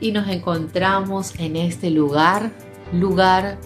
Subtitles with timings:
[0.00, 2.50] y nos encontramos en este lugar,
[2.92, 3.58] lugar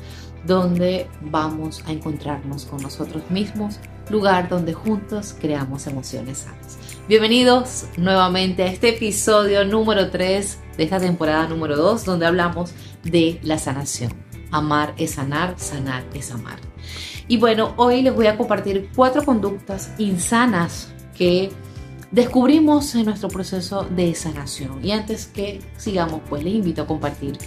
[0.46, 3.78] donde vamos a encontrarnos con nosotros mismos,
[4.10, 6.78] lugar donde juntos creamos emociones sanas.
[7.08, 12.72] Bienvenidos nuevamente a este episodio número 3 de esta temporada número 2 donde hablamos
[13.02, 14.12] de la sanación.
[14.50, 16.58] Amar es sanar, sanar es amar.
[17.28, 21.50] Y bueno, hoy les voy a compartir cuatro conductas insanas que
[22.10, 24.84] descubrimos en nuestro proceso de sanación.
[24.84, 27.38] Y antes que sigamos, pues les invito a compartir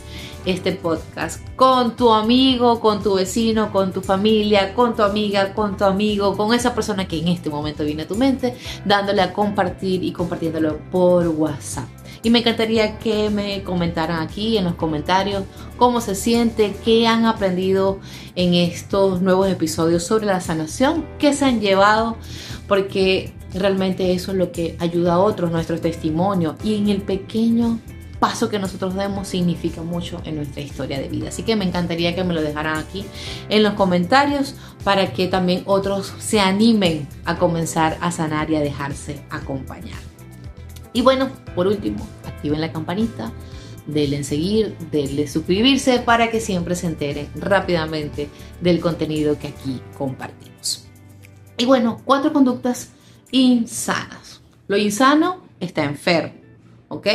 [0.46, 5.78] este podcast con tu amigo, con tu vecino, con tu familia, con tu amiga, con
[5.78, 9.34] tu amigo, con esa persona que en este momento viene a tu mente, dándole a
[9.34, 11.88] compartir y compartiéndolo por WhatsApp.
[12.26, 15.44] Y me encantaría que me comentaran aquí en los comentarios
[15.76, 18.00] cómo se siente, qué han aprendido
[18.36, 22.16] en estos nuevos episodios sobre la sanación, qué se han llevado,
[22.70, 26.56] porque Realmente eso es lo que ayuda a otros, nuestro testimonio.
[26.64, 27.80] Y en el pequeño
[28.24, 31.28] paso que nosotros demos significa mucho en nuestra historia de vida.
[31.28, 33.04] Así que me encantaría que me lo dejaran aquí
[33.50, 38.62] en los comentarios para que también otros se animen a comenzar a sanar y a
[38.62, 40.00] dejarse acompañar.
[40.94, 43.34] Y bueno, por último, activen la campanita,
[43.88, 48.30] denle en seguir, denle suscribirse para que siempre se enteren rápidamente
[48.62, 50.86] del contenido que aquí compartimos.
[51.58, 52.92] Y bueno, cuatro conductas
[53.34, 54.42] insanas.
[54.68, 56.36] Lo insano está enfermo,
[56.88, 57.08] ¿ok?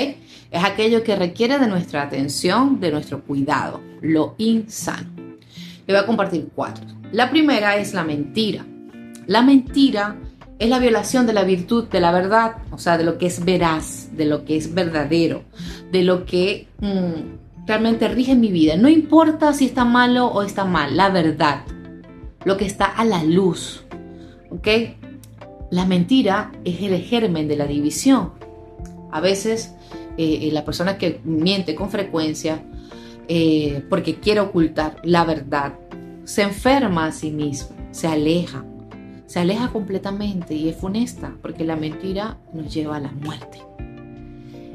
[0.50, 5.08] Es aquello que requiere de nuestra atención, de nuestro cuidado, lo insano.
[5.86, 6.84] Le voy a compartir cuatro.
[7.12, 8.66] La primera es la mentira.
[9.26, 10.16] La mentira
[10.58, 13.44] es la violación de la virtud, de la verdad, o sea, de lo que es
[13.44, 15.44] veraz, de lo que es verdadero,
[15.92, 18.76] de lo que mm, realmente rige mi vida.
[18.76, 21.62] No importa si está malo o está mal, la verdad,
[22.44, 23.84] lo que está a la luz,
[24.50, 24.68] ¿ok?
[25.70, 28.32] La mentira es el germen de la división.
[29.10, 29.74] A veces
[30.16, 32.62] eh, eh, la persona que miente con frecuencia
[33.28, 35.74] eh, porque quiere ocultar la verdad
[36.24, 38.64] se enferma a sí mismo, se aleja,
[39.26, 43.62] se aleja completamente y es funesta porque la mentira nos lleva a la muerte.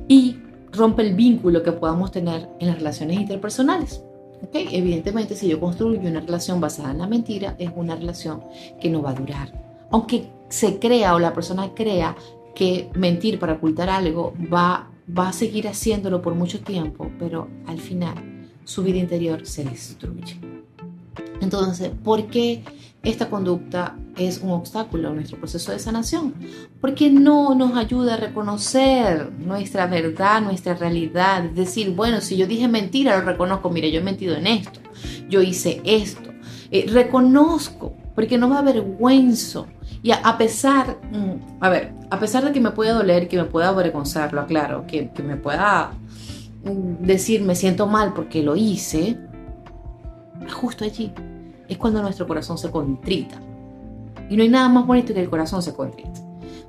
[0.08, 0.38] Y
[0.72, 4.04] rompe el vínculo que podamos tener en las relaciones interpersonales.
[4.52, 8.42] Evidentemente, si yo construyo una relación basada en la mentira, es una relación
[8.82, 9.73] que no va a durar.
[9.94, 12.16] Aunque se crea o la persona crea
[12.56, 17.80] que mentir para ocultar algo va, va a seguir haciéndolo por mucho tiempo, pero al
[17.80, 20.40] final su vida interior se destruye.
[21.42, 22.64] Entonces, ¿por qué
[23.04, 26.34] esta conducta es un obstáculo en nuestro proceso de sanación?
[26.82, 31.46] Porque no nos ayuda a reconocer nuestra verdad, nuestra realidad.
[31.46, 33.70] Es decir, bueno, si yo dije mentira, lo reconozco.
[33.70, 34.80] Mire, yo he mentido en esto,
[35.30, 36.32] yo hice esto.
[36.72, 39.68] Eh, reconozco, porque no me avergüenzo
[40.04, 43.46] y a, pesar, mm, a ver, a pesar de que me pueda doler, que me
[43.46, 45.94] pueda avergonzar, lo aclaro, que, que me pueda
[46.66, 49.18] mm, decir me siento mal porque lo hice,
[50.54, 51.14] justo allí
[51.70, 53.40] es cuando nuestro corazón se contrita.
[54.30, 56.20] Y no hay nada más bonito que el corazón se contrita.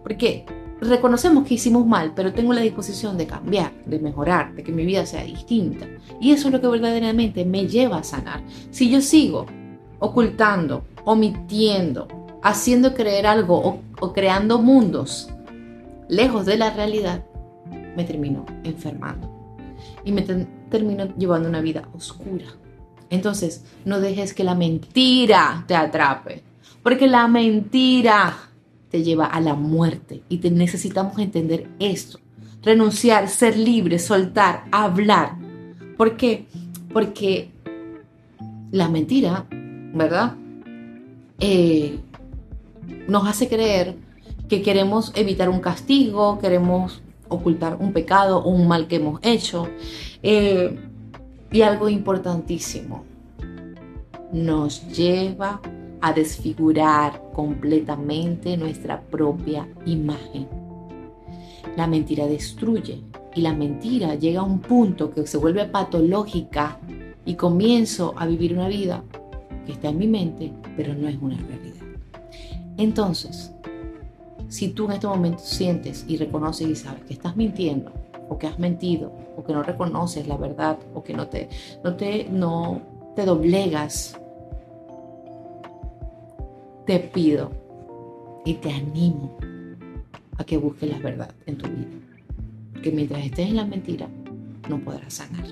[0.05, 0.47] Porque
[0.81, 4.85] reconocemos que hicimos mal, pero tengo la disposición de cambiar, de mejorar, de que mi
[4.85, 5.89] vida sea distinta.
[6.21, 8.45] Y eso es lo que verdaderamente me lleva a sanar.
[8.71, 9.47] Si yo sigo
[9.99, 12.07] ocultando, omitiendo,
[12.45, 15.31] haciendo creer algo o, creando mundos
[16.09, 17.25] lejos de la realidad,
[17.97, 19.31] me termino enfermando
[20.05, 22.45] y me termino llevando una vida oscura.
[23.09, 26.43] Entonces, no dejes que la mentira te atrape,
[26.83, 28.37] porque la mentira
[28.91, 32.21] te lleva a la muerte y te necesitamos entender esto.
[32.63, 35.37] Renunciar, ser libre, soltar, hablar.
[35.97, 36.47] ¿Por qué?
[36.93, 37.51] Porque
[38.71, 39.47] la mentira,
[39.95, 40.35] ¿verdad?
[41.41, 41.99] Eh,
[43.09, 43.97] nos hace creer
[44.49, 49.69] que queremos evitar un castigo, queremos ocultar un pecado o un mal que hemos hecho.
[50.23, 50.79] Eh,
[51.51, 53.05] y algo importantísimo,
[54.33, 55.61] nos lleva
[56.01, 60.49] a desfigurar completamente nuestra propia imagen.
[61.77, 63.01] La mentira destruye
[63.35, 66.79] y la mentira llega a un punto que se vuelve patológica
[67.25, 69.03] y comienzo a vivir una vida
[69.65, 71.74] que está en mi mente, pero no es una realidad.
[72.77, 73.53] Entonces,
[74.49, 77.93] si tú en este momento sientes y reconoces y sabes que estás mintiendo,
[78.29, 81.49] o que has mentido, o que no reconoces la verdad, o que no te,
[81.83, 82.81] no te, no
[83.15, 84.19] te doblegas,
[86.87, 87.51] te pido
[88.45, 89.37] y te animo
[90.37, 91.89] a que busques la verdad en tu vida.
[92.73, 94.09] Porque mientras estés en la mentira,
[94.69, 95.45] no podrás sanar.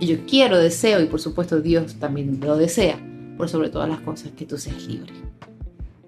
[0.00, 2.98] Y yo quiero, deseo, y por supuesto Dios también lo desea,
[3.36, 5.31] por sobre todas las cosas, que tú seas libre.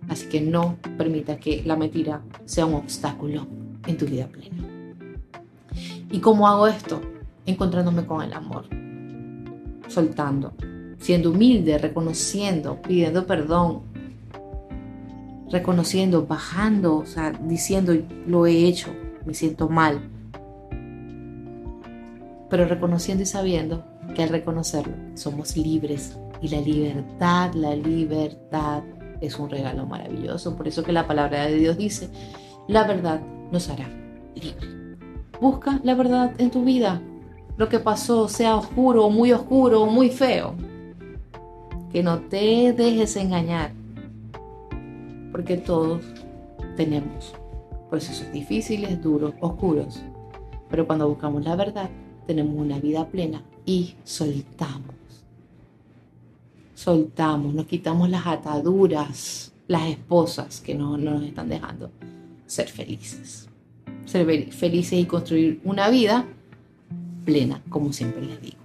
[0.08, 3.46] Así que no permita que la mentira sea un obstáculo
[3.86, 4.68] en tu vida plena.
[6.10, 7.00] ¿Y cómo hago esto?
[7.46, 8.66] encontrándome con el amor,
[9.88, 10.54] soltando,
[10.98, 13.82] siendo humilde, reconociendo, pidiendo perdón,
[15.50, 17.94] reconociendo, bajando, o sea, diciendo,
[18.26, 18.90] lo he hecho,
[19.26, 20.10] me siento mal,
[22.48, 23.84] pero reconociendo y sabiendo
[24.14, 26.18] que al reconocerlo somos libres.
[26.40, 28.82] Y la libertad, la libertad
[29.26, 30.56] es un regalo maravilloso.
[30.56, 32.09] Por eso que la palabra de Dios dice,
[32.69, 33.88] la verdad nos hará
[34.35, 34.97] libre.
[35.41, 37.00] Busca la verdad en tu vida.
[37.56, 40.55] Lo que pasó, sea oscuro, muy oscuro muy feo.
[41.93, 43.73] Que no te dejes engañar.
[45.31, 46.03] Porque todos
[46.76, 47.35] tenemos
[47.91, 50.03] procesos difíciles, duros, oscuros.
[50.71, 51.88] Pero cuando buscamos la verdad,
[52.26, 55.03] tenemos una vida plena y soltamos.
[56.75, 61.91] Soltamos, nos quitamos las ataduras, las esposas que no, nos están dejando
[62.47, 63.49] ser felices.
[64.05, 66.26] Ser felices y construir una vida
[67.25, 68.59] plena, como siempre les digo.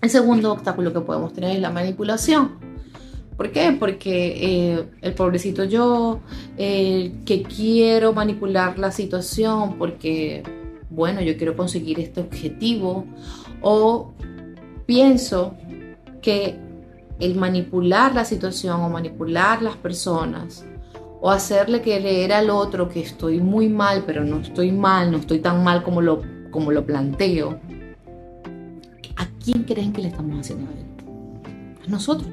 [0.00, 2.52] El segundo obstáculo que podemos tener es la manipulación.
[3.36, 3.76] ¿Por qué?
[3.78, 6.20] Porque eh, el pobrecito yo,
[6.56, 10.42] que quiero manipular la situación porque
[10.90, 13.04] bueno, yo quiero conseguir este objetivo
[13.60, 14.12] o
[14.86, 15.54] pienso
[16.22, 16.58] que
[17.20, 20.64] el manipular la situación o manipular las personas
[21.20, 25.40] o hacerle creer al otro que estoy muy mal, pero no estoy mal, no estoy
[25.40, 27.58] tan mal como lo, como lo planteo,
[29.16, 30.86] ¿a quién creen que le estamos haciendo a él?
[31.86, 32.30] A nosotros.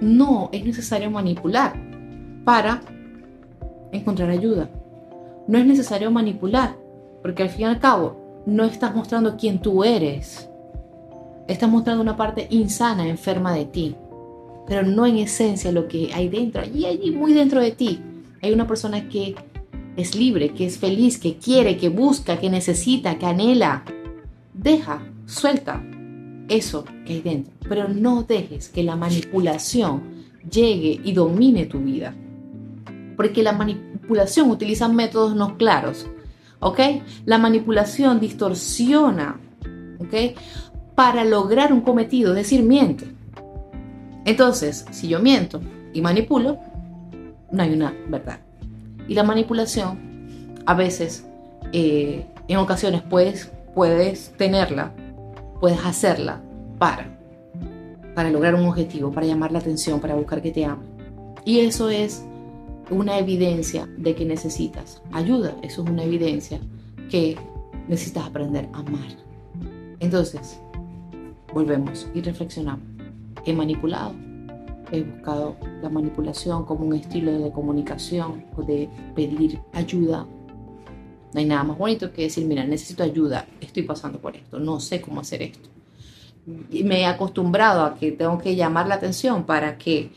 [0.00, 1.74] No es necesario manipular
[2.44, 2.82] para
[3.92, 4.68] encontrar ayuda.
[5.48, 6.76] No es necesario manipular,
[7.22, 10.49] porque al fin y al cabo no estás mostrando quién tú eres.
[11.50, 13.96] Estás mostrando una parte insana, enferma de ti,
[14.68, 16.62] pero no en esencia lo que hay dentro.
[16.62, 18.00] Allí, allí, muy dentro de ti,
[18.40, 19.34] hay una persona que
[19.96, 23.82] es libre, que es feliz, que quiere, que busca, que necesita, que anhela.
[24.54, 25.82] Deja, suelta
[26.48, 30.02] eso que hay dentro, pero no dejes que la manipulación
[30.48, 32.14] llegue y domine tu vida.
[33.16, 36.06] Porque la manipulación utilizan métodos no claros.
[36.60, 36.78] ¿Ok?
[37.24, 39.40] La manipulación distorsiona.
[39.98, 40.14] ¿Ok?
[41.00, 43.06] Para lograr un cometido, es decir, miente.
[44.26, 45.62] Entonces, si yo miento
[45.94, 46.58] y manipulo,
[47.50, 48.40] no hay una verdad.
[49.08, 51.24] Y la manipulación, a veces,
[51.72, 54.92] eh, en ocasiones puedes, puedes tenerla,
[55.58, 56.42] puedes hacerla
[56.78, 57.18] para,
[58.14, 60.86] para lograr un objetivo, para llamar la atención, para buscar que te amen.
[61.46, 62.22] Y eso es
[62.90, 65.56] una evidencia de que necesitas ayuda.
[65.62, 66.60] Eso es una evidencia
[67.08, 67.38] que
[67.88, 69.08] necesitas aprender a amar.
[69.98, 70.60] Entonces,
[71.52, 72.84] volvemos y reflexionamos.
[73.44, 74.14] He manipulado,
[74.92, 80.26] he buscado la manipulación como un estilo de comunicación o de pedir ayuda.
[81.32, 84.80] No hay nada más bonito que decir, mira, necesito ayuda, estoy pasando por esto, no
[84.80, 85.68] sé cómo hacer esto.
[86.70, 90.10] Y me he acostumbrado a que tengo que llamar la atención para que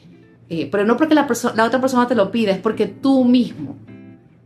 [0.50, 3.76] eh, pero no porque la, la otra persona te lo pida, es porque tú mismo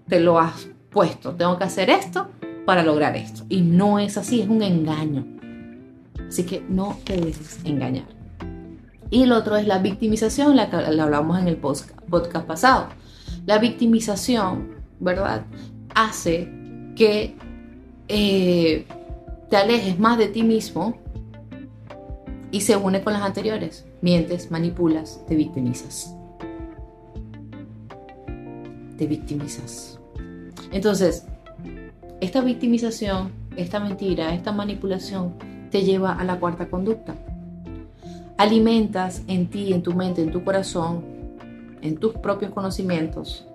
[0.07, 1.34] te lo has puesto.
[1.34, 2.28] Tengo que hacer esto
[2.66, 3.44] para lograr esto.
[3.50, 5.37] Y no es así, es un engaño.
[6.27, 8.06] Así que no te dejes engañar.
[9.09, 12.89] Y el otro es la victimización, la que la hablamos en el podcast pasado.
[13.45, 15.45] La victimización, ¿verdad?
[15.95, 16.51] Hace
[16.95, 17.35] que
[18.10, 18.86] eh,
[19.50, 20.98] te alejes más de ti mismo
[22.51, 23.86] y se une con las anteriores.
[24.01, 26.13] Mientes, manipulas, te victimizas.
[28.98, 30.00] Te victimizas.
[30.72, 31.25] Entonces,
[32.19, 35.34] esta victimización, esta mentira, esta manipulación
[35.69, 37.15] te lleva a la cuarta conducta.
[38.38, 41.03] Alimentas en ti, en tu mente, en tu corazón,
[41.81, 43.47] en tus propios conocimientos,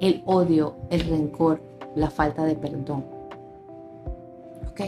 [0.00, 1.62] el odio, el rencor,
[1.94, 3.04] la falta de perdón.
[4.70, 4.80] ¿Ok?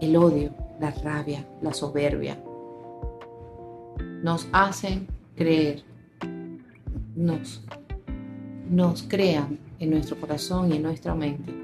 [0.00, 0.50] El odio,
[0.80, 2.38] la rabia, la soberbia,
[4.22, 5.82] nos hacen creer,
[7.14, 7.62] nos,
[8.68, 11.54] nos crean en nuestro corazón y en nuestra mente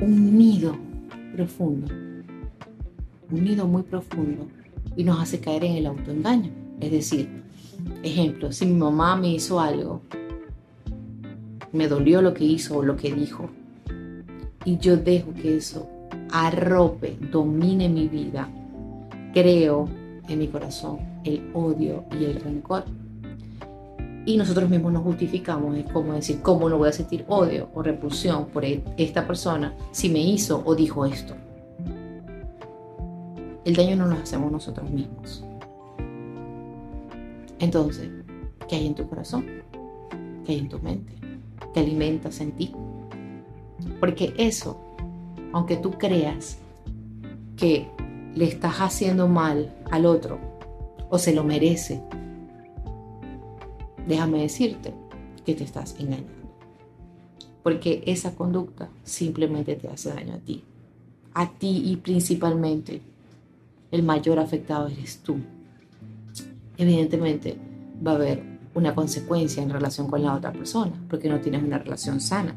[0.00, 0.87] un nido
[1.38, 1.86] profundo,
[3.30, 4.48] un nido muy profundo
[4.96, 6.50] y nos hace caer en el autoengaño.
[6.80, 7.28] Es decir,
[8.02, 10.02] ejemplo, si mi mamá me hizo algo,
[11.72, 13.48] me dolió lo que hizo o lo que dijo,
[14.64, 15.88] y yo dejo que eso
[16.32, 18.48] arrope, domine mi vida,
[19.32, 19.88] creo
[20.28, 22.82] en mi corazón el odio y el rencor.
[24.28, 27.82] Y nosotros mismos nos justificamos, es como decir, ¿cómo no voy a sentir odio o
[27.82, 31.34] repulsión por e-, esta persona si me hizo o dijo esto?
[33.64, 35.42] El daño no lo hacemos nosotros mismos.
[37.58, 38.10] Entonces,
[38.68, 39.46] ¿qué hay en tu corazón?
[40.44, 41.14] ¿Qué hay en tu mente?
[41.72, 42.74] ¿Qué alimentas en ti?
[43.98, 44.78] Porque eso,
[45.54, 46.58] aunque tú creas
[47.56, 47.88] que
[48.34, 50.38] le estás haciendo mal al otro
[51.08, 52.02] o se lo merece,
[54.08, 54.94] déjame decirte
[55.44, 56.32] que te estás engañando.
[57.62, 60.64] Porque esa conducta simplemente te hace daño a ti.
[61.34, 63.02] A ti y principalmente
[63.90, 65.36] el mayor afectado eres tú.
[66.76, 67.56] Evidentemente
[68.04, 68.42] va a haber
[68.74, 72.54] una consecuencia en relación con la otra persona porque no tienes una relación sana.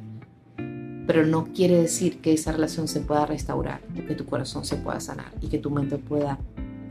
[1.08, 5.00] Pero no quiere decir que esa relación se pueda restaurar que tu corazón se pueda
[5.00, 6.38] sanar y que tu mente pueda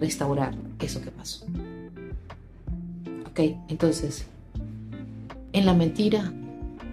[0.00, 1.47] restaurar eso que pasó.
[3.31, 4.26] Ok, entonces,
[5.52, 6.33] en la mentira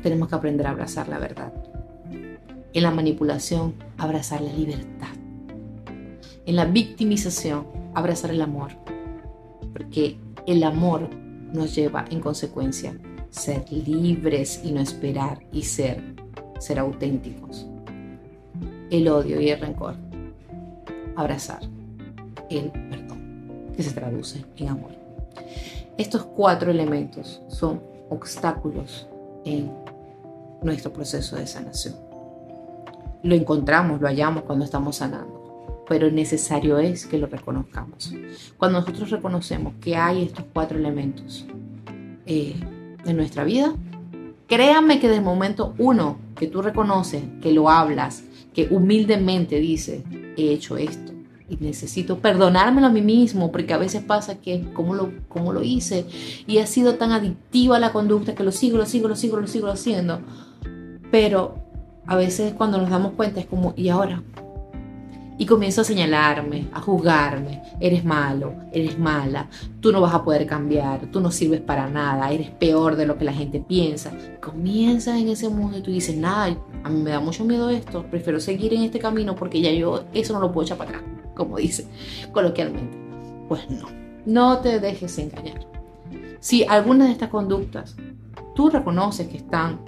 [0.01, 1.53] tenemos que aprender a abrazar la verdad.
[2.73, 5.13] En la manipulación, abrazar la libertad.
[6.45, 8.71] En la victimización, abrazar el amor.
[9.73, 11.09] Porque el amor
[11.53, 12.97] nos lleva en consecuencia
[13.29, 16.01] ser libres y no esperar y ser,
[16.59, 17.67] ser auténticos.
[18.89, 19.95] El odio y el rencor.
[21.15, 21.59] Abrazar
[22.49, 24.91] el perdón, que se traduce en amor.
[25.97, 29.07] Estos cuatro elementos son obstáculos
[29.45, 29.71] en
[30.61, 31.95] nuestro proceso de sanación.
[33.23, 38.13] Lo encontramos, lo hallamos cuando estamos sanando, pero necesario es que lo reconozcamos.
[38.57, 41.45] Cuando nosotros reconocemos que hay estos cuatro elementos
[42.25, 42.55] eh,
[43.05, 43.73] en nuestra vida,
[44.47, 48.23] créanme que del momento uno que tú reconoces, que lo hablas,
[48.53, 51.13] que humildemente dices, he hecho esto,
[51.49, 55.63] y necesito perdonármelo a mí mismo, porque a veces pasa que como lo, como lo
[55.63, 56.05] hice
[56.45, 59.47] y ha sido tan adictiva la conducta que lo sigo, lo sigo, lo sigo, lo
[59.47, 60.19] sigo haciendo.
[61.09, 61.55] Pero
[62.05, 64.23] a veces cuando nos damos cuenta es como, ¿y ahora?
[65.39, 69.47] Y comienzo a señalarme, a juzgarme, eres malo, eres mala,
[69.81, 73.19] tú no vas a poder cambiar, tú no sirves para nada, eres peor de lo
[73.19, 74.11] que la gente piensa.
[74.41, 78.03] Comienzas en ese mundo y tú dices, nada, a mí me da mucho miedo esto,
[78.09, 81.16] prefiero seguir en este camino porque ya yo eso no lo puedo echar para atrás
[81.37, 81.87] como dice
[82.33, 82.97] coloquialmente.
[83.47, 83.87] Pues no,
[84.25, 85.65] no te dejes engañar.
[86.39, 87.95] Si alguna de estas conductas
[88.55, 89.79] tú reconoces que están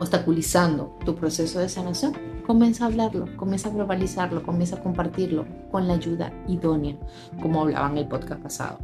[0.00, 2.14] obstaculizando tu proceso de sanación,
[2.46, 6.96] comienza a hablarlo, comienza a verbalizarlo, comienza a compartirlo con la ayuda idónea,
[7.40, 8.78] como hablaba en el podcast pasado.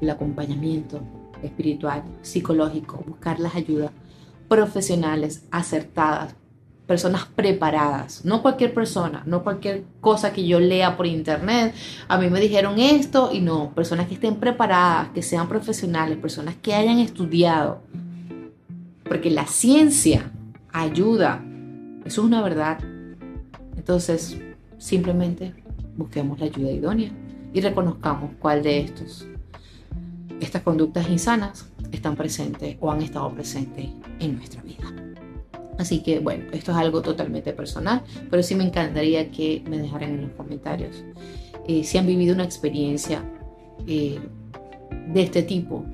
[0.00, 1.00] El acompañamiento
[1.42, 3.90] espiritual, psicológico, buscar las ayudas
[4.48, 6.34] profesionales acertadas
[6.86, 11.74] personas preparadas, no cualquier persona, no cualquier cosa que yo lea por internet.
[12.08, 16.56] A mí me dijeron esto y no, personas que estén preparadas, que sean profesionales, personas
[16.60, 17.80] que hayan estudiado.
[19.04, 20.30] Porque la ciencia
[20.72, 21.42] ayuda,
[22.04, 22.78] eso es una verdad.
[23.76, 24.38] Entonces,
[24.78, 25.54] simplemente
[25.96, 27.10] busquemos la ayuda idónea
[27.52, 29.26] y reconozcamos cuál de estos,
[30.40, 33.88] estas conductas insanas están presentes o han estado presentes
[34.18, 35.03] en nuestra vida.
[35.78, 40.10] Así que bueno, esto es algo totalmente personal, pero sí me encantaría que me dejaran
[40.10, 41.04] en los comentarios
[41.66, 43.22] eh, si han vivido una experiencia
[43.86, 44.20] eh,
[45.08, 45.84] de este tipo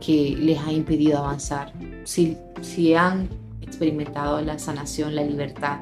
[0.00, 1.72] que les ha impedido avanzar,
[2.04, 3.28] si, si han
[3.62, 5.80] experimentado la sanación, la libertad.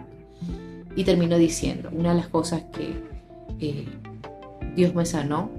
[0.95, 2.95] Y termino diciendo, una de las cosas que
[3.59, 3.87] eh,
[4.77, 5.51] Dios me sanó,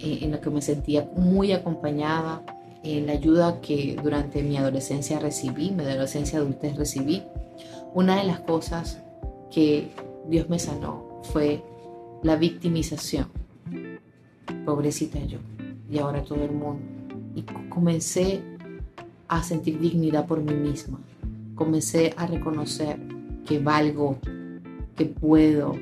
[0.00, 2.42] en la que me sentía muy acompañada,
[2.82, 7.22] en la ayuda que durante mi adolescencia recibí, mi adolescencia adultez recibí,
[7.94, 9.02] una de las cosas
[9.50, 9.90] que
[10.28, 11.62] Dios me sanó fue
[12.22, 13.28] la victimización.
[14.64, 15.38] Pobrecita yo,
[15.90, 16.82] y ahora todo el mundo.
[17.34, 18.42] Y comencé
[19.28, 21.00] a sentir dignidad por mí misma.
[21.54, 22.98] Comencé a reconocer
[23.46, 24.18] que valgo,
[24.96, 25.74] que puedo.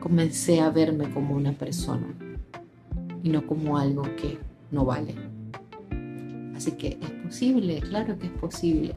[0.00, 2.23] Comencé a verme como una persona
[3.24, 4.38] y no como algo que
[4.70, 5.14] no vale.
[6.54, 8.96] Así que es posible, claro que es posible.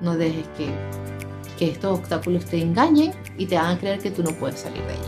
[0.00, 0.70] No dejes que,
[1.58, 4.92] que estos obstáculos te engañen y te hagan creer que tú no puedes salir de
[4.92, 4.98] ahí.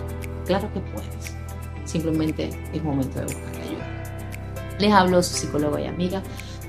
[0.45, 1.37] Claro que puedes.
[1.85, 4.77] Simplemente es momento de buscar ayuda.
[4.81, 6.21] Les hablo su psicóloga y amiga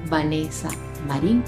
[0.10, 0.70] Vanessa
[1.08, 1.44] Marín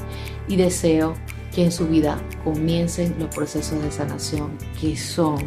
[0.48, 1.14] y deseo
[1.54, 5.38] que en su vida comiencen los procesos de sanación que son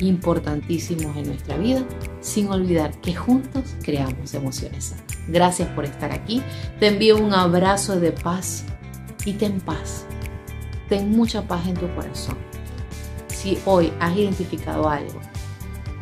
[0.00, 1.84] importantísimos en nuestra vida,
[2.20, 4.94] sin olvidar que juntos creamos emociones
[5.28, 6.42] Gracias por estar aquí.
[6.80, 8.64] Te envío un abrazo de paz
[9.24, 10.06] y ten paz.
[10.88, 12.36] Ten mucha paz en tu corazón.
[13.28, 15.20] Si hoy has identificado algo,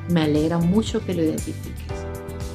[0.09, 1.93] me alegra mucho que lo identifiques,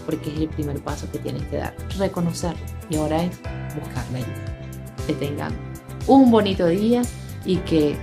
[0.06, 2.66] porque es el primer paso que tienes que dar, reconocerlo.
[2.90, 3.38] Y ahora es
[3.76, 4.66] buscar la ayuda.
[5.06, 5.52] Que tengan
[6.08, 7.02] un bonito día
[7.46, 7.98] y que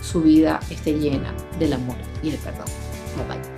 [0.00, 2.73] su vida esté llena del amor y el perdón.
[3.16, 3.53] Bye bye.